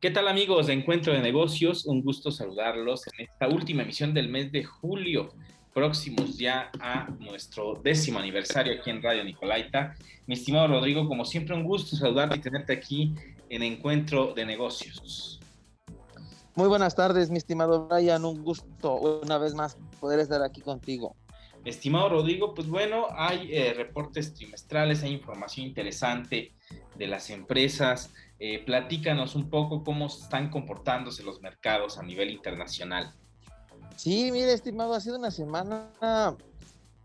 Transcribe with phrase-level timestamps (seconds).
[0.00, 1.86] ¿Qué tal amigos de Encuentro de Negocios?
[1.86, 5.32] Un gusto saludarlos en esta última emisión del mes de julio,
[5.72, 9.94] próximos ya a nuestro décimo aniversario aquí en Radio Nicolaita.
[10.26, 13.14] Mi estimado Rodrigo, como siempre un gusto saludarte y tenerte aquí
[13.48, 15.40] en Encuentro de Negocios.
[16.54, 21.16] Muy buenas tardes, mi estimado Brian, un gusto una vez más poder estar aquí contigo.
[21.64, 26.52] Estimado Rodrigo, pues bueno, hay eh, reportes trimestrales, hay información interesante
[26.96, 33.14] de las empresas, eh, platícanos un poco cómo están comportándose los mercados a nivel internacional.
[33.96, 35.90] Sí, mire, estimado, ha sido una semana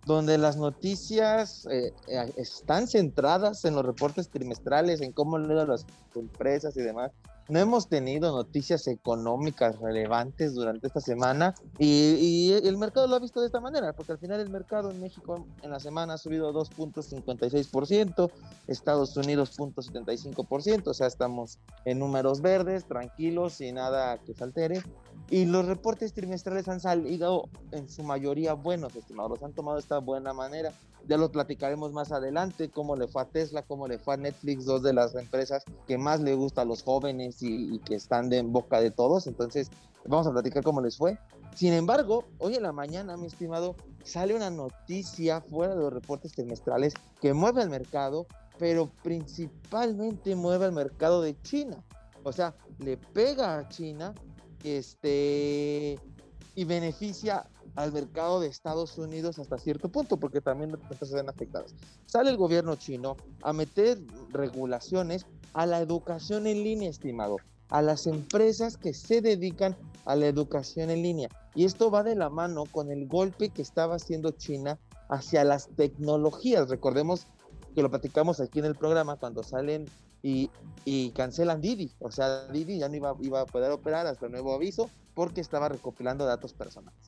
[0.05, 1.94] donde las noticias eh,
[2.36, 7.12] están centradas en los reportes trimestrales, en cómo leen las empresas y demás.
[7.49, 13.41] No hemos tenido noticias económicas relevantes durante esta semana y, el mercado lo ha visto
[13.41, 16.53] de esta manera, porque al final el mercado en México en la semana ha subido
[16.53, 18.31] 2.56%,
[18.67, 24.84] Estados Unidos 0.75%, o sea, estamos en números verdes, tranquilos y nada que se altere.
[25.31, 29.81] Y los reportes trimestrales han salido en su mayoría buenos, estimados, los han tomado de
[29.81, 30.73] esta buena manera.
[31.08, 34.66] Ya lo platicaremos más adelante, cómo le fue a Tesla, cómo le fue a Netflix,
[34.66, 38.39] dos de las empresas que más le gusta a los jóvenes y, que están de,
[38.39, 39.27] en boca de todos.
[39.27, 39.69] Entonces,
[40.05, 41.19] vamos a platicar cómo les fue.
[41.55, 46.31] Sin embargo, hoy en la mañana, mi estimado, sale una noticia fuera de los reportes
[46.31, 48.25] trimestrales que mueve al mercado,
[48.57, 51.83] pero principalmente mueve al mercado de China.
[52.23, 54.13] O sea, le pega a China
[54.64, 56.00] este,
[56.56, 61.74] y beneficia al mercado de Estados Unidos hasta cierto punto, porque también se ven afectadas.
[62.06, 64.00] Sale el gobierno chino a meter
[64.32, 67.38] regulaciones a la educación en línea, estimado,
[67.70, 71.30] a las empresas que se dedican a la educación en línea.
[71.56, 75.70] Y esto va de la mano con el golpe que estaba haciendo China hacia las
[75.70, 76.70] tecnologías.
[76.70, 77.28] Recordemos
[77.76, 79.86] que lo platicamos aquí en el programa cuando salen
[80.22, 81.92] y, cancelan Didi.
[82.00, 85.42] O sea, Didi ya no iba, iba a poder operar hasta el nuevo aviso porque
[85.42, 87.00] estaba recopilando datos personales.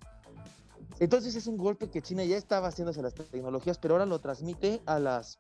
[1.00, 4.82] Entonces es un golpe que China ya estaba haciéndose las tecnologías, pero ahora lo transmite
[4.86, 5.40] a las,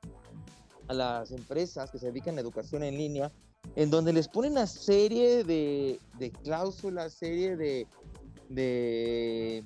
[0.88, 3.32] a las empresas que se dedican a educación en línea,
[3.76, 7.88] en donde les pone una serie de, de cláusulas, serie de,
[8.50, 9.64] de,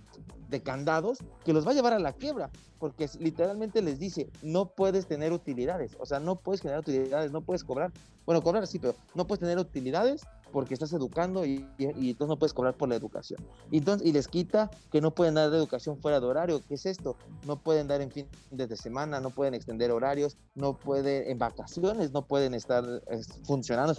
[0.49, 4.67] de, candados que los va a llevar a la quiebra, porque literalmente les dice, no
[4.67, 7.91] puedes tener utilidades, o sea, no puedes generar utilidades, no puedes cobrar,
[8.25, 12.53] bueno, cobrar sí, pero no puedes tener utilidades porque estás educando y, entonces no puedes
[12.53, 13.45] cobrar por la educación.
[13.71, 16.61] Y, entonces, y les quita que no pueden dar educación fuera de horario.
[16.65, 17.17] ¿Qué es esto?
[17.45, 22.11] No pueden dar en fin de semana, no pueden extender horarios, no pueden, en vacaciones,
[22.11, 22.85] no pueden estar
[23.43, 23.93] funcionando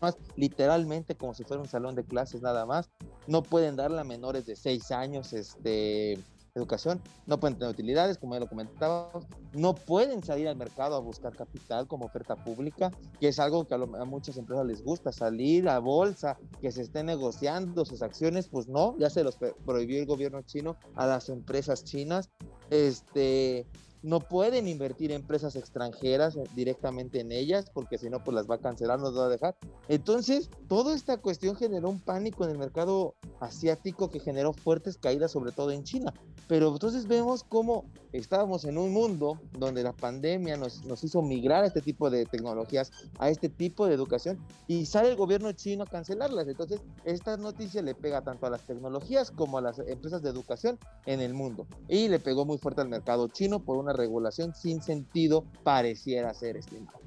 [0.00, 2.90] más literalmente como si fuera un salón de clases nada más.
[3.26, 6.18] No pueden darle a menores de 6 años este
[6.54, 11.00] educación, no pueden tener utilidades, como ya lo comentábamos, no pueden salir al mercado a
[11.00, 15.68] buscar capital como oferta pública, que es algo que a, muchas empresas les gusta, salir
[15.68, 20.06] a bolsa, que se esté negociando sus acciones, pues no, ya se los prohibió el
[20.06, 22.30] gobierno chino a las empresas chinas.
[22.70, 23.66] Este,
[24.04, 28.60] no pueden invertir empresas extranjeras directamente en ellas porque si no pues las va a
[28.60, 29.56] cancelar, nos va a dejar.
[29.88, 35.32] Entonces, toda esta cuestión generó un pánico en el mercado asiático que generó fuertes caídas
[35.32, 36.12] sobre todo en China.
[36.46, 41.64] Pero entonces vemos cómo estábamos en un mundo donde la pandemia nos, nos hizo migrar
[41.64, 44.38] a este tipo de tecnologías, a este tipo de educación
[44.68, 46.46] y sale el gobierno chino a cancelarlas.
[46.46, 50.78] Entonces, esta noticia le pega tanto a las tecnologías como a las empresas de educación
[51.06, 51.66] en el mundo.
[51.88, 56.56] Y le pegó muy fuerte al mercado chino por una regulación sin sentido pareciera ser,
[56.56, 56.98] estimado.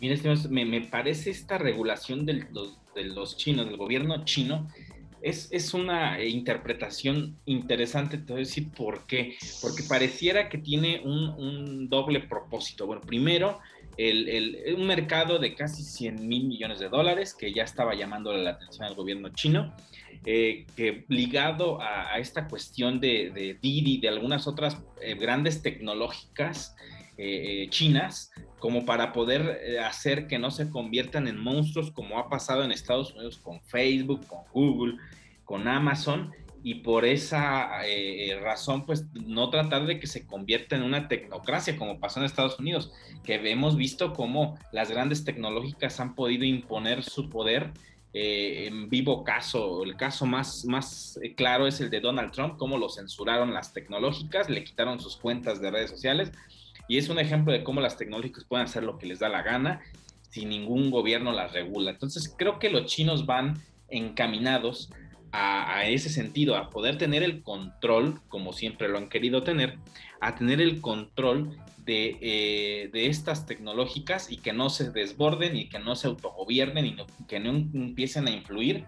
[0.00, 0.16] Mira,
[0.48, 2.46] me, me parece esta regulación de
[3.04, 4.66] los chinos, del gobierno chino,
[5.22, 9.36] es, es, una interpretación interesante, te voy a decir por qué.
[9.60, 12.86] Porque pareciera que tiene un, doble propósito.
[12.86, 13.58] Bueno, primero,
[13.96, 18.42] el, el, un mercado de casi 100 mil millones de dólares que ya estaba llamándole
[18.42, 19.74] la atención al gobierno chino.
[20.26, 26.76] Eh, que ligado a, esta cuestión de, de, Didi, de algunas otras eh, grandes tecnológicas
[27.22, 32.62] eh, chinas, como para poder hacer que no se conviertan en monstruos como ha pasado
[32.62, 34.96] en Estados Unidos con Facebook, con Google,
[35.44, 37.70] con Amazon, y por esa
[38.42, 42.58] razón, pues no tratar de que se convierta en una tecnocracia como pasó en Estados
[42.58, 42.92] Unidos,
[43.24, 47.72] que hemos visto cómo las grandes tecnológicas han podido imponer su poder
[48.12, 52.56] eh, en vivo caso, el caso más, más eh, claro es el de Donald Trump,
[52.56, 56.32] cómo lo censuraron las tecnológicas, le quitaron sus cuentas de redes sociales
[56.90, 59.42] y es un ejemplo de cómo las tecnológicas pueden hacer lo que les da la
[59.42, 59.80] gana
[60.28, 61.92] sin ningún gobierno las regula.
[61.92, 64.90] Entonces creo que los chinos van encaminados
[65.30, 69.78] a, ese sentido, a poder tener el control, como siempre lo han querido tener,
[70.20, 75.68] a tener el control de, eh, de, estas tecnológicas y que no se desborden y
[75.68, 76.96] que no se autogobiernen y
[77.28, 78.84] que no empiecen a influir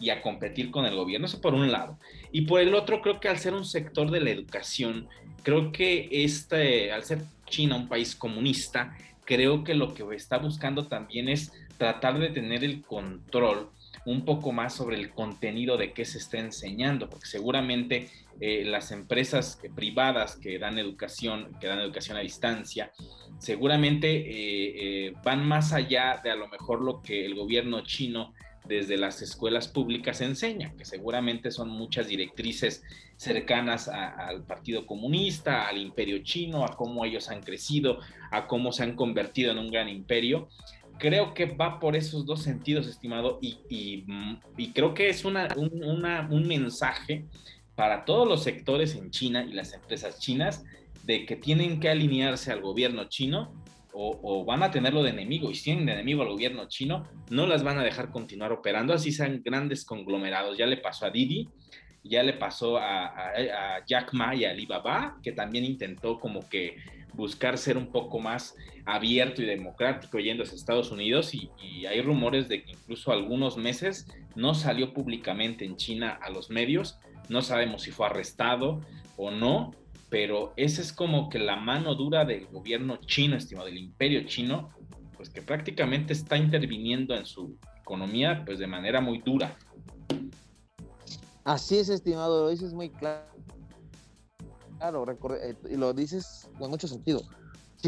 [0.00, 1.26] y a competir con el gobierno.
[1.26, 1.98] Eso por un lado.
[2.32, 5.08] Y por el otro, creo que al ser un sector de la educación,
[5.42, 10.86] creo que este, al ser China un país comunista, creo que lo que está buscando
[10.86, 13.70] también es tratar de tener el control
[14.06, 18.90] un poco más sobre el contenido de qué se está enseñando, porque seguramente eh, las
[18.92, 22.92] empresas privadas que dan educación, que dan educación a distancia,
[23.38, 28.34] seguramente eh, eh, van más allá de a lo mejor lo que el gobierno chino
[28.64, 32.82] desde las escuelas públicas enseña, que seguramente son muchas directrices
[33.16, 37.98] cercanas al Partido Comunista, al imperio chino, a cómo ellos han crecido,
[38.30, 40.48] a cómo se han convertido en un gran imperio.
[40.98, 46.46] Creo que va por esos dos sentidos, estimado, y, y, creo que es una, un
[46.46, 47.26] mensaje
[47.74, 50.64] para todos los sectores en China y las empresas chinas
[51.04, 53.63] de que tienen que alinearse al gobierno chino
[53.94, 55.50] o, van a tenerlo de enemigo.
[55.50, 59.12] Y si tienen enemigo al gobierno chino, no las van a dejar continuar operando, así
[59.12, 60.58] sean grandes conglomerados.
[60.58, 61.48] Ya le pasó a Didi,
[62.02, 66.76] ya le pasó a, Jack Ma y a Alibaba, que también intentó como que
[67.14, 71.50] buscar ser un poco más abierto y democrático yendo a Estados Unidos y,
[71.86, 76.98] hay rumores de que incluso algunos meses no salió públicamente en China a los medios,
[77.28, 78.80] no sabemos si fue arrestado
[79.16, 79.72] o no,
[80.14, 84.70] pero esa es como que la mano dura del gobierno chino, estimado, del imperio chino,
[85.16, 89.56] pues que prácticamente está interviniendo en su economía, pues de manera muy dura.
[91.42, 93.24] Así es, estimado, lo dices muy claro.
[94.78, 97.20] Claro, eh, y lo dices con mucho sentido.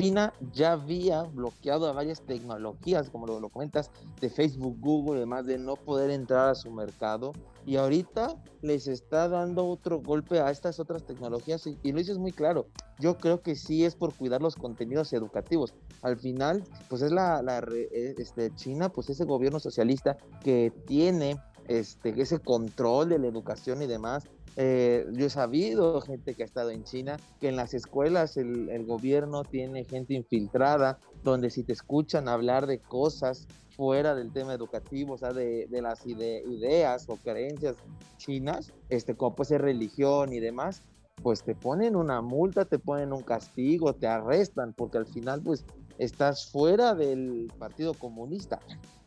[0.00, 3.90] China ya había bloqueado a varias tecnologías, como lo, comentas,
[4.20, 7.32] de Facebook, Google, además de no poder entrar a su mercado.
[7.64, 12.32] Y ahorita les está dando otro golpe a estas otras tecnologías y, lo dices muy
[12.32, 12.66] claro.
[12.98, 15.74] Yo creo que sí es por cuidar los contenidos educativos.
[16.02, 21.38] Al final, pues es la, eh, este, China, pues ese gobierno socialista que tiene
[21.68, 24.24] este, ese control de la educación y demás,
[24.56, 28.86] eh, yo he sabido gente que ha estado en China, que en las escuelas el,
[28.86, 35.14] gobierno tiene gente infiltrada, donde si te escuchan hablar de cosas fuera del tema educativo,
[35.14, 37.76] o sea, de, las ideas o creencias
[38.16, 40.82] chinas, este, como puede ser religión y demás,
[41.22, 45.66] pues te ponen una multa, te ponen un castigo, te arrestan, porque al final pues
[45.98, 48.60] estás fuera del Partido Comunista.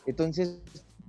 [0.06, 0.62] Entonces,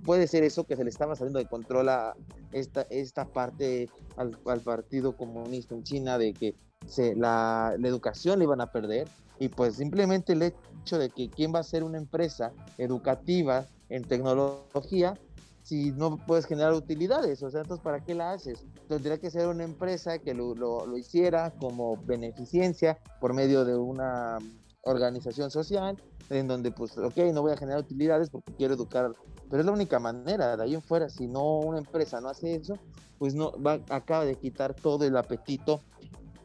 [0.03, 2.15] puede ser eso que se le estaba saliendo de control a
[2.51, 4.31] esta, esta parte al,
[4.61, 6.55] Partido Comunista en China de que
[6.87, 9.07] se, la, educación le iban a perder
[9.39, 14.03] y pues simplemente el hecho de que quién va a ser una empresa educativa en
[14.03, 15.17] tecnología
[15.63, 18.65] si no puedes generar utilidades, o sea, entonces ¿para qué la haces?
[18.89, 24.39] Tendría que ser una empresa que lo, lo hiciera como beneficencia por medio de una
[24.83, 25.97] organización social
[26.29, 29.13] en donde pues, ok, no voy a generar utilidades porque quiero educar,
[29.51, 32.55] pero es la única manera, de ahí en fuera, si no una empresa no hace
[32.55, 32.79] eso,
[33.19, 35.81] pues no, va, acaba de quitar todo el apetito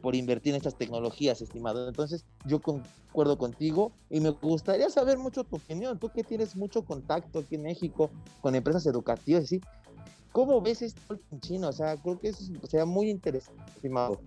[0.01, 1.87] por invertir en estas tecnologías, estimado.
[1.87, 6.83] Entonces, yo concuerdo contigo y me gustaría saber mucho tu opinión, tú que tienes mucho
[6.83, 8.11] contacto aquí en México
[8.41, 9.61] con empresas educativas, ¿sí?
[10.33, 11.69] ¿Cómo ves esto en China?
[11.69, 14.19] O sea, creo que eso sería muy interesante, estimado.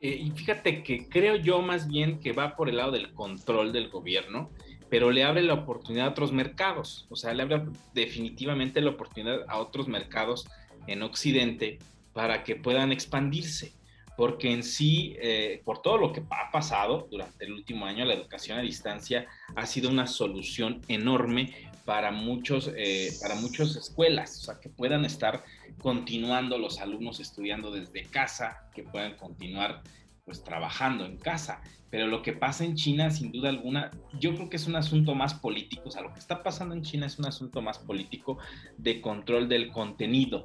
[0.00, 3.72] Eh, y fíjate que creo yo más bien que va por el lado del control
[3.72, 4.50] del gobierno
[4.92, 7.62] pero le abre la oportunidad a otros mercados, o sea, le abre
[7.94, 10.46] definitivamente la oportunidad a otros mercados
[10.86, 11.78] en Occidente
[12.12, 13.72] para que puedan expandirse,
[14.18, 18.12] porque en sí, eh, por todo lo que ha pasado durante el último año, la
[18.12, 24.44] educación a distancia ha sido una solución enorme para muchos, eh, para muchas escuelas, o
[24.44, 25.42] sea, que puedan estar
[25.80, 29.80] continuando los alumnos estudiando desde casa, que puedan continuar
[30.24, 31.62] pues trabajando en casa.
[31.90, 35.14] Pero lo que pasa en China, sin duda alguna, yo creo que es un asunto
[35.14, 35.82] más político.
[35.86, 38.38] O sea, lo que está pasando en China es un asunto más político
[38.78, 40.44] de control del contenido.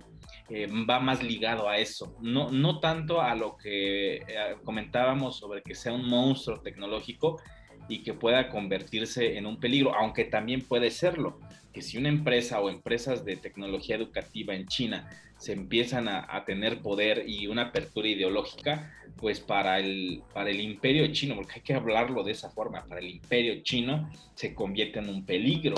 [0.49, 5.61] Eh, va más ligado a eso, no, no tanto a lo que eh, comentábamos sobre
[5.61, 7.41] que sea un monstruo tecnológico
[7.89, 11.39] y que pueda convertirse en un peligro, aunque también puede serlo,
[11.73, 16.45] que si una empresa o empresas de tecnología educativa en China se empiezan a, a
[16.45, 21.61] tener poder y una apertura ideológica, pues para el, para el imperio chino, porque hay
[21.61, 25.75] que hablarlo de esa forma, para el imperio chino se convierte en un peligro.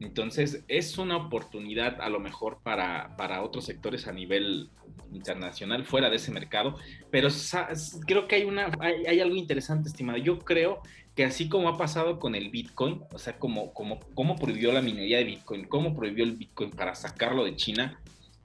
[0.00, 4.70] Entonces es una oportunidad a lo mejor para, para otros sectores a nivel
[5.12, 6.76] internacional fuera de ese mercado,
[7.10, 7.28] pero
[8.06, 10.18] creo que hay, una, hay, algo interesante, estimado.
[10.18, 10.80] Yo creo
[11.14, 14.80] que así como ha pasado con el Bitcoin, o sea, como, como, como prohibió la
[14.80, 18.00] minería de Bitcoin, cómo prohibió el Bitcoin para sacarlo de China,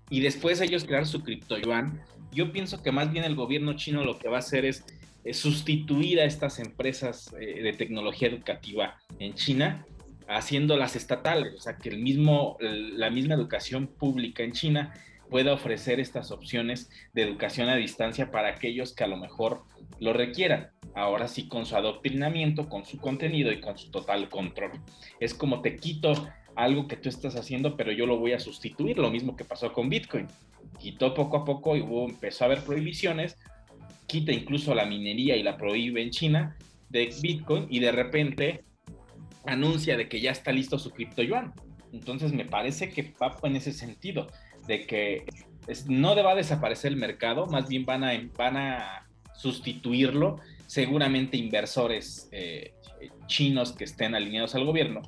[0.09, 2.01] y después ellos crear su cripto yuan,
[2.35, 4.85] yo pienso que más bien el gobierno chino lo que va a hacer es,
[5.31, 9.83] sustituir a estas empresas eh, de tecnología educativa en China
[10.27, 14.93] haciéndolas estatales, o sea, que el mismo, la misma educación pública en China
[15.29, 19.63] pueda ofrecer estas opciones de educación a distancia para aquellos que a lo mejor
[19.99, 20.69] lo requieran.
[20.93, 24.71] Ahora sí, con su adoctrinamiento, con su contenido y con su total control.
[25.19, 26.13] Es como te quito
[26.55, 29.73] algo que tú estás haciendo, pero yo lo voy a sustituir, lo mismo que pasó
[29.73, 30.27] con Bitcoin.
[30.79, 33.37] Quitó poco a poco y hubo, empezó a haber prohibiciones,
[34.07, 36.57] quita incluso la minería y la prohíbe en China
[36.89, 38.63] de Bitcoin y de repente
[39.45, 41.53] anuncia de que ya está listo su cripto yuan.
[41.91, 44.27] Entonces me parece que va en ese sentido,
[44.67, 45.25] de que
[45.87, 52.27] no va a desaparecer el mercado, más bien van a, van a sustituirlo seguramente inversores
[52.31, 52.73] eh,
[53.27, 55.01] chinos que estén alineados al gobierno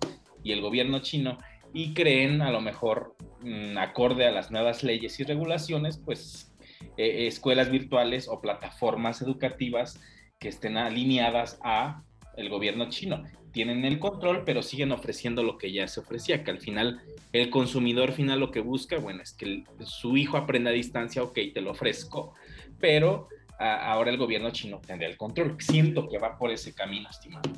[0.44, 1.38] y el gobierno chino
[1.74, 6.52] y creen a lo mejor mm, acorde a las nuevas leyes y regulaciones, pues
[6.98, 10.00] eh, escuelas virtuales o plataformas educativas
[10.40, 12.04] que estén alineadas a
[12.36, 13.24] el gobierno chino.
[13.52, 17.02] Tienen el control, pero siguen ofreciendo lo que ya se ofrecía, que al final
[17.34, 21.40] el consumidor final lo que busca, bueno, es que su hijo aprenda a distancia, ok,
[21.54, 22.34] te lo ofrezco,
[22.80, 25.56] pero ahora el gobierno chino tendrá el control.
[25.60, 27.50] Siento que va por ese camino, estimado.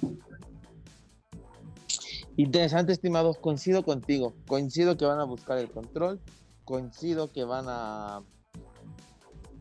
[2.40, 3.34] Interesante, estimado.
[3.34, 4.34] Coincido contigo.
[4.48, 6.22] Coincido que van a buscar el control.
[6.64, 8.24] Coincido que van a,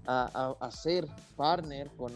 [0.07, 2.13] a, a, ser partner con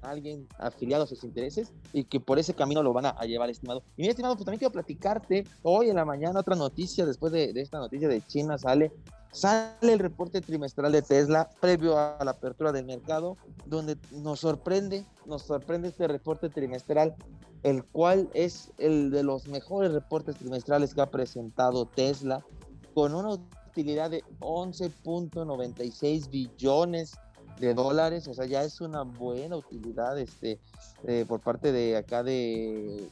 [0.00, 3.82] alguien afiliado a sus intereses y que por ese camino lo van a, llevar, estimado.
[3.96, 7.52] Y mi estimado, pues también quiero platicarte hoy en la mañana otra noticia, después de,
[7.52, 8.92] de, esta noticia de China sale,
[9.32, 15.04] sale el reporte trimestral de Tesla previo a la apertura del mercado, donde nos sorprende,
[15.26, 17.16] nos sorprende este reporte trimestral
[17.64, 22.44] el cual es el de los mejores reportes trimestrales que ha presentado Tesla,
[22.92, 23.30] con una
[23.70, 27.14] utilidad de 11.96 billones
[27.58, 30.60] de dólares, o sea, ya es una buena utilidad este,
[31.04, 33.08] eh, por parte de acá de,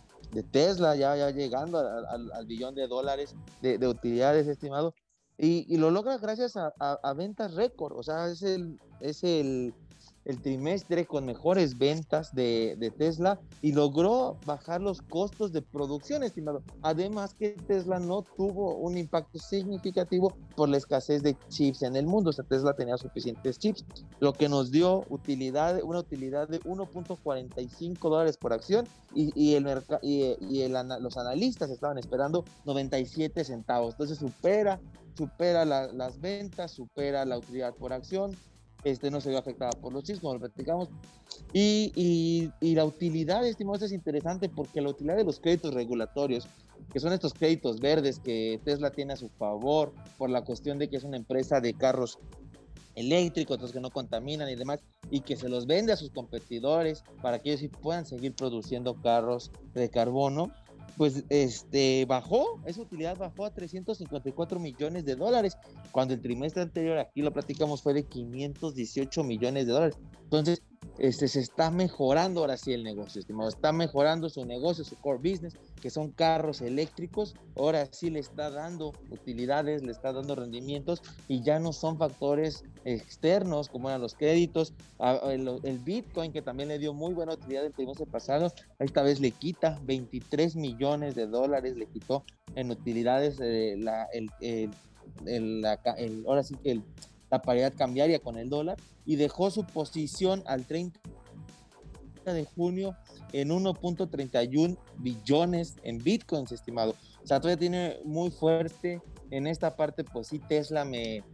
[0.51, 4.95] Tesla, ya, ya llegando al billón de dólares de, utilidades estimado,
[5.39, 9.75] y, lo logra gracias a, a ventas récord, o sea, es el, es el
[10.25, 16.63] el trimestre con mejores ventas de, Tesla y logró bajar los costos de producción, estimado.
[16.83, 22.07] Además que Tesla no tuvo un impacto significativo por la escasez de chips en el
[22.07, 22.31] mundo.
[22.31, 23.85] O sea, Tesla tenía suficientes chips,
[24.21, 29.67] lo que nos dio utilidad, una utilidad de 1.45 dólares por acción y, el
[30.03, 33.95] y, y los analistas estaban esperando 97 centavos.
[33.95, 34.81] Entonces supera
[35.15, 38.37] supera las ventas, supera la utilidad por acción,
[38.85, 40.89] este, no se vio afectada por los chips, como lo platicamos.
[41.53, 46.49] Y, y, la utilidad, estimados, es interesante porque la utilidad de los créditos regulatorios,
[46.93, 50.89] que son estos créditos verdes que Tesla tiene a su favor por la cuestión de
[50.89, 52.19] que es una empresa de carros
[52.95, 57.05] eléctricos, otros que no contaminan y demás, y que se los vende a sus competidores
[57.23, 60.53] para que ellos sí puedan seguir produciendo carros de carbono,
[60.97, 65.57] pues este bajó, esa utilidad bajó a 354 millones de dólares,
[65.91, 69.97] cuando el trimestre anterior, aquí lo platicamos, fue de 518 millones de dólares.
[70.25, 70.63] Entonces,
[70.99, 73.49] este, se está mejorando ahora sí el negocio, estimado.
[73.49, 77.35] Está mejorando su negocio, su core business, que son carros eléctricos.
[77.57, 82.65] Ahora sí le está dando utilidades, le está dando rendimientos y ya no son factores
[82.85, 84.75] externos como eran los créditos.
[85.25, 89.33] El, Bitcoin, que también le dio muy buena utilidad el trimestre pasado, esta vez le
[89.33, 92.25] quita 23 millones de dólares, le quitó
[92.55, 93.77] en utilidades eh,
[94.13, 94.31] el,
[95.27, 96.81] el, ahora sí que
[97.33, 101.01] la paridad cambiaria con el dólar y dejó su posición al 30
[102.27, 102.95] de junio
[103.33, 106.95] en 1.31 billones en bitcoins, estimado.
[107.25, 109.01] O sea, todavía tiene muy fuerte.
[109.31, 111.25] En esta parte, pues sí, Tesla me,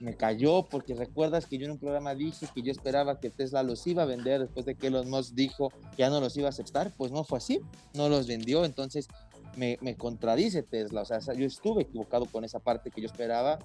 [0.00, 3.62] me cayó porque recuerdas que yo en un programa dije que yo esperaba que Tesla
[3.62, 6.46] los iba a vender después de que Elon Musk dijo que ya no los iba
[6.46, 7.60] a aceptar, pues no fue así,
[7.92, 9.06] no los vendió, entonces
[9.56, 13.58] me, contradice Tesla, o sea, yo estuve equivocado con esa parte que yo esperaba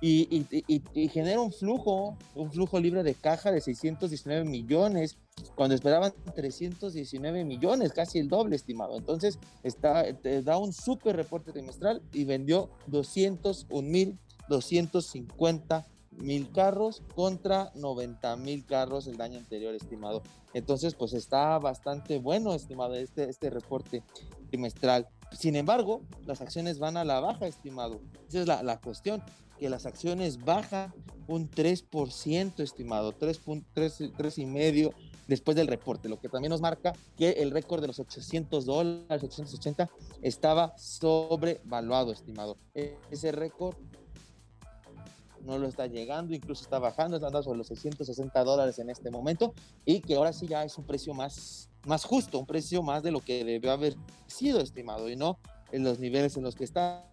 [0.00, 5.16] y, y, genera un flujo, un flujo libre de caja de 619 millones,
[5.54, 8.96] cuando esperaban 319 millones, casi el doble, estimado.
[8.96, 10.04] Entonces, está,
[10.42, 14.18] da un súper reporte trimestral y vendió 201 mil
[14.48, 15.86] 250
[16.18, 20.22] mil carros contra 90 mil carros el año anterior, estimado.
[20.52, 24.02] Entonces, pues está bastante bueno, estimado, este, este reporte
[24.50, 25.08] trimestral.
[25.38, 28.00] Sin embargo, las acciones van a la baja, estimado.
[28.28, 29.22] Esa es la, la cuestión
[29.58, 30.92] que las acciones bajan
[31.28, 34.92] un 3%, estimado, 3.3 y medio
[35.28, 39.22] después del reporte, lo que también nos marca que el récord de los 800 dólares,
[39.22, 39.88] 880,
[40.20, 42.58] estaba sobrevaluado, estimado.
[42.74, 43.76] E-, ese récord
[45.44, 49.10] no lo está llegando, incluso está bajando, está andando sobre los 660 dólares en este
[49.10, 53.02] momento y que ahora sí ya es un precio más, más justo, un precio más
[53.02, 53.94] de lo que debió haber
[54.26, 55.38] sido estimado y no
[55.72, 57.04] en los niveles en los que estaba.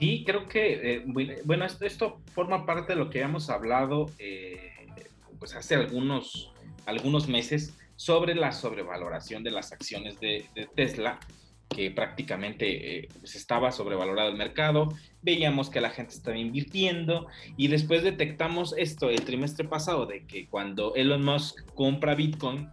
[0.00, 1.04] Sí, creo que, eh,
[1.44, 4.72] bueno, esto, forma parte de lo que hemos hablado eh,
[5.38, 6.52] pues hace algunos,
[6.86, 11.20] algunos meses sobre la sobrevaloración de las acciones de, Tesla,
[11.68, 17.68] que prácticamente eh, pues estaba sobrevalorado el mercado, veíamos que la gente estaba invirtiendo y
[17.68, 22.68] después detectamos esto el trimestre pasado de que cuando Elon Musk compra Bitcoin,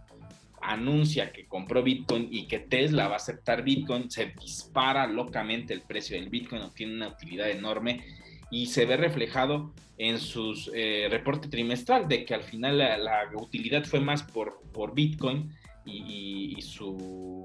[0.60, 5.82] anuncia que compró Bitcoin y que Tesla va a aceptar Bitcoin, se dispara locamente el
[5.82, 8.04] precio del Bitcoin, tiene una utilidad enorme
[8.50, 13.84] y se ve reflejado en sus eh, reporte trimestral de que al final la, utilidad
[13.84, 15.50] fue más por, por Bitcoin
[15.84, 17.44] y, su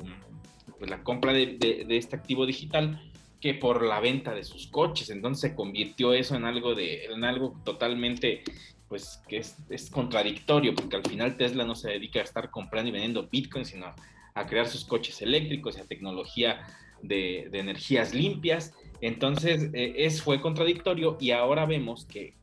[0.77, 3.01] pues la compra de, este activo digital
[3.41, 5.09] que por la venta de sus coches.
[5.09, 8.43] Entonces se convirtió eso en algo de en algo totalmente
[8.87, 12.87] pues que es, es, contradictorio, porque al final Tesla no se dedica a estar comprando
[12.87, 13.93] y vendiendo Bitcoin, sino
[14.33, 16.65] a crear sus coches eléctricos y a tecnología
[17.01, 18.73] de, de energías limpias.
[19.01, 22.35] Entonces, eh, es, fue contradictorio y ahora vemos que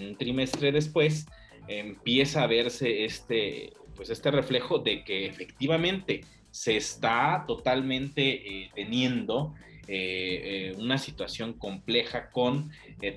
[0.00, 1.26] un trimestre después
[1.66, 6.22] empieza a verse este, pues este reflejo de que efectivamente
[6.58, 8.22] se está totalmente
[8.62, 9.54] eh, teniendo
[9.86, 12.70] eh, una situación compleja con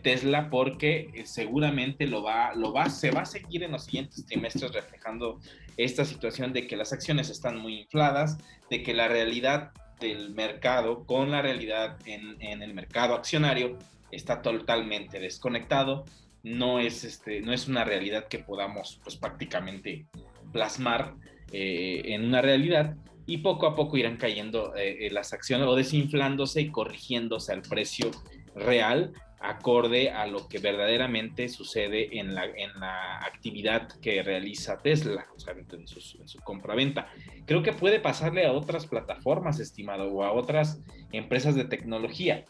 [0.03, 4.71] Tesla porque seguramente lo va, lo va, se va a seguir en los siguientes trimestres
[4.71, 5.41] reflejando
[5.75, 8.37] esta situación de que las acciones están muy infladas,
[8.69, 13.77] de que la realidad del mercado con la realidad en, el mercado accionario
[14.11, 16.05] está totalmente desconectado.
[16.43, 20.05] No es, este, no es una realidad que podamos pues, prácticamente
[20.51, 21.15] plasmar
[21.51, 22.95] eh, en una realidad
[23.25, 27.61] y poco a poco irán cayendo eh, eh, las acciones o desinflándose y corrigiéndose al
[27.61, 28.11] precio
[28.55, 35.25] real acorde a lo que verdaderamente sucede en la, en la actividad que realiza Tesla,
[35.35, 37.07] o sea, en, su compra-venta.
[37.45, 40.79] Creo que puede pasarle a otras plataformas, estimado, o a otras
[41.11, 42.45] empresas de tecnología.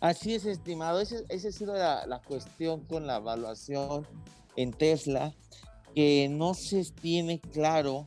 [0.00, 1.00] Así es, estimado.
[1.00, 4.06] Esa ha sido la, la, cuestión con la evaluación
[4.56, 5.32] en Tesla,
[5.98, 8.06] que no se tiene claro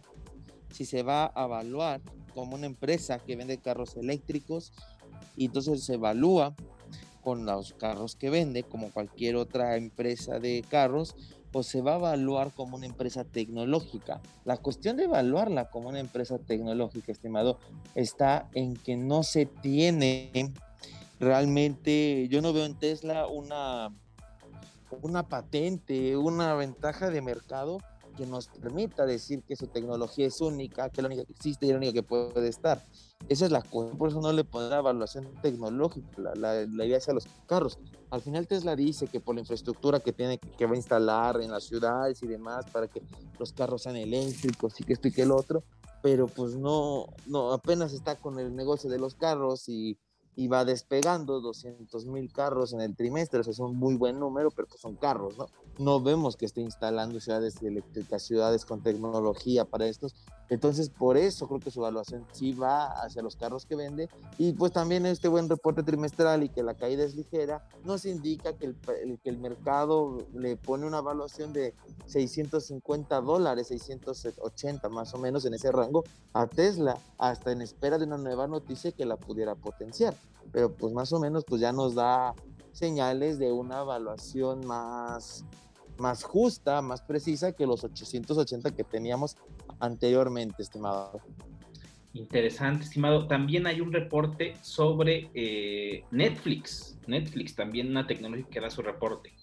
[0.72, 2.00] si se va a evaluar
[2.34, 4.72] como una empresa que vende carros eléctricos
[5.36, 6.56] y entonces se evalúa
[7.22, 11.18] con los carros que vende, como cualquier otra empresa de carros,
[11.52, 14.22] o se va a evaluar como una empresa tecnológica.
[14.46, 17.60] La cuestión de evaluarla como una empresa tecnológica, estimado,
[17.94, 20.54] está en que no se tiene
[21.20, 23.94] realmente, yo no veo en Tesla una,
[25.02, 27.80] una patente, una ventaja de mercado
[28.18, 31.66] que nos permita decir que su tecnología es única, que es la única que existe
[31.66, 32.86] y la única que puede estar.
[33.30, 37.00] Esa es la cosa, por eso no le pondrá evaluación tecnológica, la, la, la, idea
[37.14, 37.80] los carros.
[38.10, 41.52] Al final Tesla dice que por la infraestructura que tiene que va a instalar en
[41.52, 43.02] las ciudades y demás para que
[43.40, 45.64] los carros sean eléctricos y que esto y que el otro,
[46.02, 49.98] pero pues no, no, apenas está con el negocio de los carros y
[50.36, 54.50] y va despegando 200 mil carros en el trimestre, eso es un muy buen número,
[54.52, 55.48] pero pues son carros, ¿no?
[55.78, 60.16] No vemos que esté instalando ciudades eléctricas, ciudades con tecnología para estos,
[60.52, 64.10] entonces por eso creo que su evaluación sí va hacia los carros que vende.
[64.38, 68.52] Y pues también este buen reporte trimestral y que la caída es ligera, nos indica
[68.58, 71.74] que el, que el mercado le pone una evaluación de
[72.08, 78.04] 650 dólares, 680 más o menos en ese rango a Tesla, hasta en espera de
[78.04, 80.16] una nueva noticia que la pudiera potenciar
[80.52, 82.34] pero pues más o menos pues ya nos da
[82.72, 85.46] señales de una evaluación más,
[85.98, 89.38] más justa, más precisa que los 880 que teníamos
[89.80, 91.22] anteriormente, estimado.
[92.14, 93.28] Interesante, estimado.
[93.28, 96.98] También hay un reporte sobre eh, Netflix.
[97.08, 99.34] Netflix, también una tecnología que da su reporte.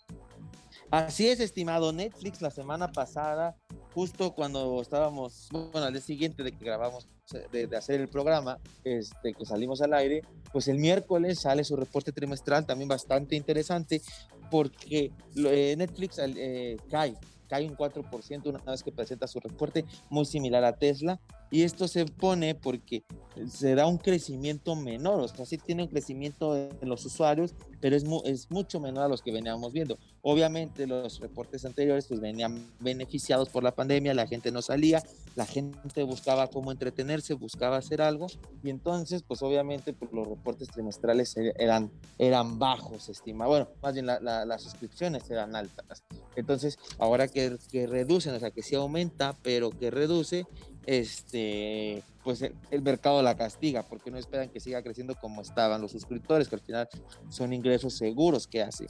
[0.90, 1.92] Así es, estimado.
[1.92, 3.57] Netflix la semana pasada,
[3.94, 7.09] justo cuando estábamos, bueno, al día siguiente de que grabamos,
[7.53, 10.22] de, hacer el programa, este, que salimos al aire,
[10.53, 14.01] pues el miércoles sale su reporte trimestral, también bastante interesante,
[14.51, 17.14] porque eh, Netflix eh, cae,
[17.48, 21.88] cae un 4% una vez que presenta su reporte, muy similar a Tesla, y esto
[21.88, 23.04] se pone porque
[23.46, 27.96] se da un crecimiento menor, o sea, sí tiene un crecimiento en los usuarios, pero
[27.96, 29.98] es, mucho menor a los que veníamos viendo.
[30.22, 35.02] Obviamente los reportes anteriores pues venían beneficiados por la pandemia, la gente no salía,
[35.37, 38.26] la gente buscaba cómo entretenerse, buscaba hacer algo,
[38.62, 43.46] y entonces pues obviamente pues, los reportes trimestrales e-, eran, eran bajos, estima.
[43.46, 46.02] Bueno, más bien las suscripciones eran altas.
[46.37, 50.46] Entonces, ahora que, que reducen, o sea, que sí aumenta, pero que reduce,
[50.88, 55.92] este, pues el, mercado la castiga, porque no esperan que siga creciendo como estaban los
[55.92, 56.88] suscriptores, que al final
[57.29, 58.87] son ingresos seguros que hace.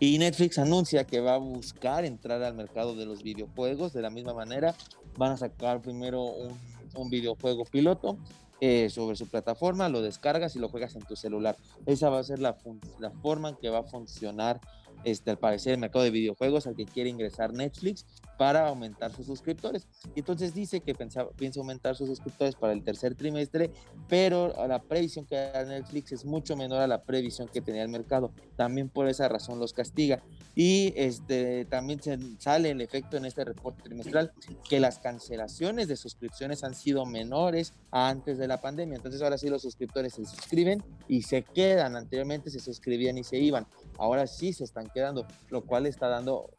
[0.00, 4.10] Y Netflix anuncia que va a buscar entrar al mercado de los videojuegos de la
[4.10, 4.74] misma manera.
[5.16, 6.58] Van a sacar primero un,
[6.96, 8.18] un videojuego piloto
[8.60, 11.56] eh, sobre su plataforma, lo descargas y lo juegas en tu celular.
[11.86, 12.56] Esa va a ser la,
[12.98, 14.60] la forma en que va a funcionar
[15.04, 18.06] este, al parecer el mercado de videojuegos al que quiere ingresar Netflix
[18.36, 19.86] para aumentar sus suscriptores.
[20.14, 23.70] Y entonces dice que pensaba, piensa aumentar sus suscriptores para el tercer trimestre,
[24.08, 27.88] pero la previsión que da Netflix es mucho menor a la previsión que tenía el
[27.88, 28.32] mercado.
[28.56, 30.22] También por esa razón los castiga.
[30.60, 32.00] Y este, también
[32.40, 34.32] sale el efecto en este reporte trimestral
[34.68, 38.96] que las cancelaciones de suscripciones han sido menores antes de la pandemia.
[38.96, 41.94] Entonces ahora sí los suscriptores se suscriben y se quedan.
[41.94, 43.68] Anteriormente se suscribían y se iban.
[43.98, 46.50] Ahora sí se están quedando, lo cual está dando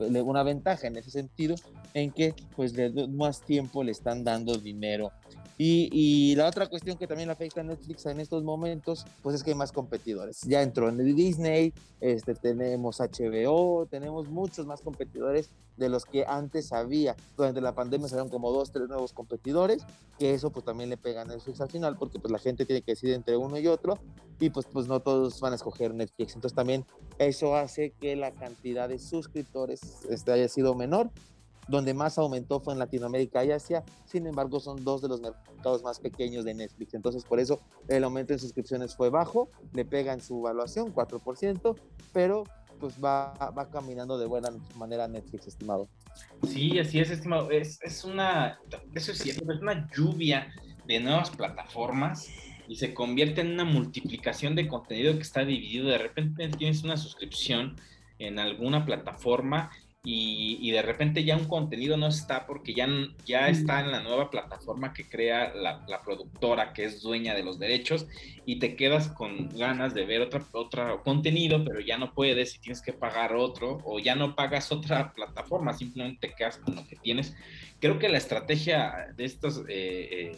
[0.00, 1.54] eh, una ventaja en ese sentido,
[1.92, 2.72] en que pues
[3.10, 5.12] más tiempo le están dando dinero
[5.64, 9.50] y, la otra cuestión que también afecta a Netflix en estos momentos, pues es que
[9.50, 10.40] hay más competidores.
[10.42, 16.24] Ya entró en el Disney, este, tenemos HBO, tenemos muchos más competidores de los que
[16.26, 17.14] antes había.
[17.36, 19.84] Durante la pandemia salieron como dos, tres nuevos competidores,
[20.18, 22.82] que eso pues también le pega a Netflix al final, porque pues la gente tiene
[22.82, 23.98] que decidir entre uno y otro,
[24.40, 26.34] y pues, pues no todos van a escoger Netflix.
[26.34, 26.84] Entonces también
[27.18, 31.10] eso hace que la cantidad de suscriptores este, haya sido menor
[31.68, 35.82] donde más aumentó fue en Latinoamérica y Asia, sin embargo son dos de los mercados
[35.82, 40.12] más pequeños de Netflix, entonces por eso el aumento en suscripciones fue bajo, le pega
[40.12, 41.76] en su evaluación 4%,
[42.12, 42.44] pero
[42.80, 45.88] pues va, va caminando de buena manera Netflix, estimado.
[46.48, 48.58] Sí, así es, estimado, es, es una,
[48.94, 50.52] eso es cierto, es una lluvia
[50.86, 52.28] de nuevas plataformas
[52.66, 56.96] y se convierte en una multiplicación de contenido que está dividido, de repente tienes una
[56.96, 57.76] suscripción
[58.18, 59.70] en alguna plataforma
[60.04, 62.88] y, de repente ya un contenido no está porque ya,
[63.24, 67.60] ya está en la nueva plataforma que crea la, productora que es dueña de los
[67.60, 68.08] derechos
[68.44, 72.58] y te quedas con ganas de ver otra, otro contenido, pero ya no puedes y
[72.58, 76.84] tienes que pagar otro o ya no pagas otra plataforma, simplemente te quedas con lo
[76.84, 77.36] que tienes.
[77.78, 79.58] Creo que la estrategia de estos...
[79.68, 80.36] Eh, eh,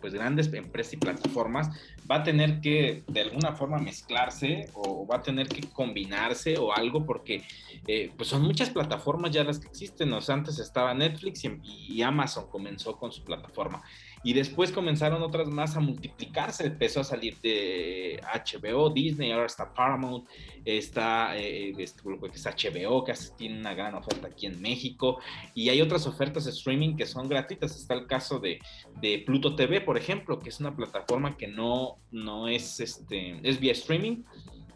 [0.00, 1.70] pues grandes empresas y plataformas
[2.10, 6.72] va a tener que de alguna forma mezclarse o va a tener que combinarse o
[6.72, 7.42] algo porque
[7.86, 10.12] eh, pues son muchas plataformas ya las que existen.
[10.12, 13.82] O antes estaba Netflix y, Amazon comenzó con su plataforma
[14.22, 16.66] y después comenzaron otras más a multiplicarse.
[16.66, 20.26] Empezó a salir de HBO, Disney, ahora está Paramount,
[20.64, 25.20] está eh, este grupo que es HBO, que tiene una gran oferta aquí en México
[25.54, 27.76] y hay otras ofertas de streaming que son gratuitas.
[27.76, 28.58] Está el caso de,
[29.00, 33.60] de Pluto TV, por ejemplo, que es una plataforma que no no, es, este, es
[33.60, 34.22] vía streaming,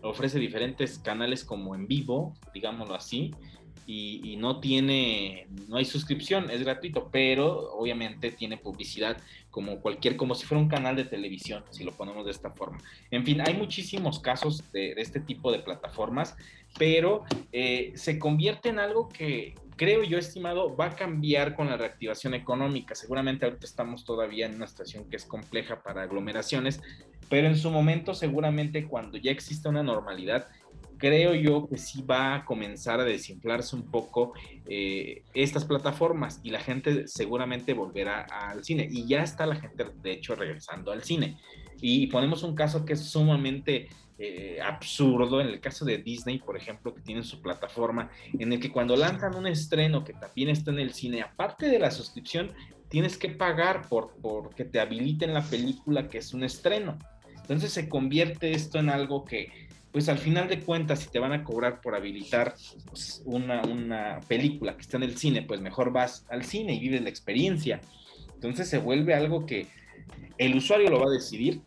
[0.03, 3.33] ofrece diferentes canales como en vivo, digámoslo así,
[3.92, 9.16] y, no tiene, no hay suscripción, es gratuito, pero obviamente tiene publicidad
[9.50, 12.79] como cualquier, como si fuera un canal de televisión, si lo ponemos de esta forma.
[13.11, 16.37] En fin, hay muchísimos casos de, este tipo de plataformas,
[16.79, 21.76] pero eh, se convierte en algo que, creo yo, estimado, va a cambiar con la
[21.76, 22.94] reactivación económica.
[22.94, 26.81] Seguramente ahorita estamos todavía en una situación que es compleja para aglomeraciones,
[27.29, 30.48] pero en su momento seguramente cuando ya exista una normalidad,
[31.01, 34.35] creo yo que sí va a comenzar a desinflarse un poco
[34.69, 38.87] eh, estas plataformas y la gente seguramente volverá al cine.
[38.89, 41.39] Y ya está la gente, de hecho, regresando al cine.
[41.81, 46.57] Y ponemos un caso que es sumamente eh, absurdo en el caso de Disney, por
[46.57, 50.71] ejemplo, que tiene su plataforma, en el que cuando lanzan un estreno que también está
[50.71, 52.53] en el cine, aparte de la suscripción,
[52.91, 56.99] tienes que pagar por, por que te habiliten la película que es un estreno.
[57.41, 61.33] Entonces se convierte esto en algo que, pues al final de cuentas, si te van
[61.33, 62.55] a cobrar por habilitar
[62.87, 66.81] pues, una, una película que está en el cine, pues mejor vas al cine y
[66.81, 67.81] vives la experiencia.
[68.35, 69.66] Entonces se vuelve algo que
[70.38, 71.61] el usuario lo va a decidir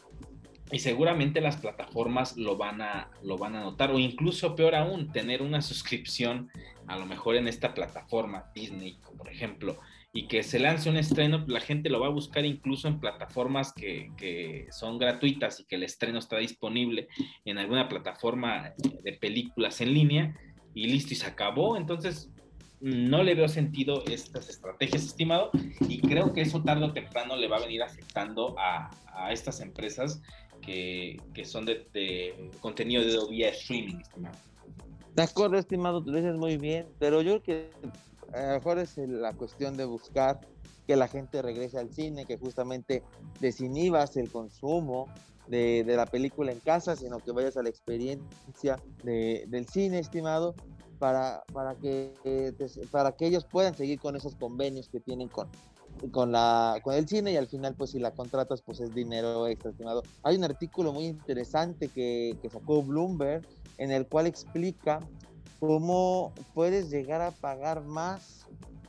[0.71, 5.12] y seguramente las plataformas lo van a lo van a notar o incluso peor aún
[5.12, 6.49] tener una suscripción
[6.88, 9.77] a lo mejor en esta plataforma Disney por ejemplo
[10.13, 13.73] y que se lance un estreno la gente lo va a buscar incluso en plataformas
[13.73, 17.08] que, que son gratuitas y que el estreno está disponible
[17.45, 20.36] en alguna plataforma de películas en línea
[20.76, 22.30] y listo y se acabó entonces
[22.84, 25.52] no le veo sentido estas estrategias, estimado,
[25.88, 29.62] y creo que eso tarde o temprano le va a venir afectando a, a estas
[29.62, 30.21] empresas
[30.62, 34.38] que, son de, contenido de vía streaming, estimado.
[35.15, 37.88] De acuerdo, estimado, lo dices muy bien, pero yo creo que
[38.34, 40.39] a lo mejor es la cuestión de buscar
[40.88, 43.04] que la gente regrese al cine, que justamente
[43.39, 45.08] desinhibas el consumo
[45.48, 50.56] de, la película en casa, sino que vayas a la experiencia del cine, estimado,
[51.00, 52.13] para, para, que,
[52.91, 55.50] para que ellos puedan seguir con esos convenios que tienen con,
[56.12, 59.48] con la con el cine y al final pues si la contratas pues es dinero
[59.48, 60.04] extra estimado.
[60.24, 63.46] Hay un artículo muy interesante que, que sacó Bloomberg
[63.78, 65.00] en el cual explica
[65.65, 68.45] cómo puedes llegar a pagar más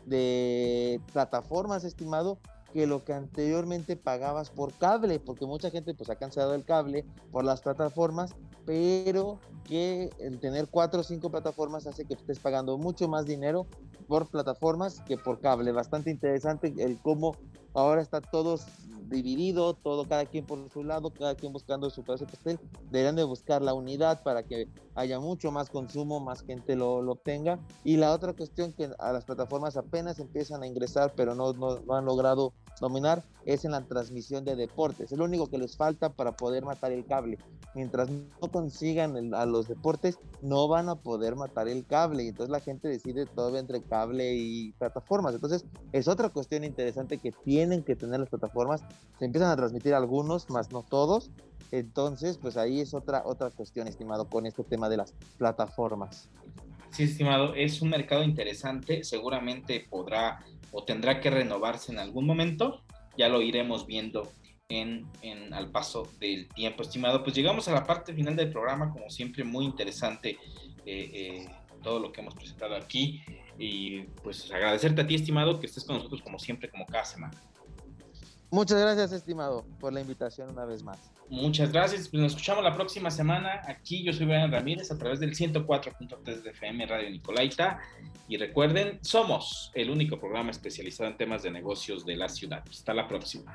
[0.06, 2.38] de plataformas estimado
[2.72, 7.04] que lo que anteriormente pagabas por cable, porque mucha gente pues ha cancelado el cable
[7.30, 8.34] por las plataformas,
[8.66, 13.68] pero que el tener cuatro o cinco plataformas hace que estés pagando mucho más dinero
[14.08, 15.70] por plataformas que por cable.
[15.70, 17.36] Bastante interesante el cómo
[17.72, 18.58] ahora está todo
[19.08, 22.60] dividido, todo cada quien por su lado, cada quien buscando su pedazo de pastel.
[22.90, 27.12] Deberían de buscar la unidad para que haya mucho más consumo, más gente lo, lo
[27.12, 27.58] obtenga.
[27.84, 31.80] Y la otra cuestión que a las plataformas apenas empiezan a ingresar, pero no, no,
[31.80, 35.12] no han logrado dominar, es en la transmisión de deportes.
[35.12, 37.38] Es lo único que les falta para poder matar el cable.
[37.74, 42.24] Mientras no consigan a los deportes, no van a poder matar el cable.
[42.24, 45.34] Y entonces la gente decide todavía entre cable y plataformas.
[45.34, 48.82] Entonces es otra cuestión interesante que tienen que tener las plataformas.
[49.18, 51.30] Se empiezan a transmitir algunos, más no todos.
[51.70, 56.28] Entonces, pues ahí es otra, otra cuestión, estimado, con este tema de las plataformas.
[56.90, 59.02] Sí, estimado, es un mercado interesante.
[59.02, 62.82] Seguramente podrá o tendrá que renovarse en algún momento.
[63.16, 64.30] Ya lo iremos viendo
[64.68, 65.08] en,
[65.52, 67.22] al paso del tiempo, estimado.
[67.22, 70.38] Pues llegamos a la parte final del programa, como siempre, muy interesante
[70.86, 71.48] eh, eh,
[71.82, 73.22] todo lo que hemos presentado aquí.
[73.58, 77.40] Y pues agradecerte a ti, estimado, que estés con nosotros como siempre, como cada semana.
[78.54, 81.10] Muchas gracias, estimado, por la invitación una vez más.
[81.28, 82.08] Muchas gracias.
[82.08, 83.62] Pues nos escuchamos la próxima semana.
[83.66, 87.80] Aquí yo soy Brian Ramírez a través del 104.3 de FM Radio Nicolaita.
[88.28, 92.62] Y recuerden, somos el único programa especializado en temas de negocios de la ciudad.
[92.70, 93.52] Hasta la próxima.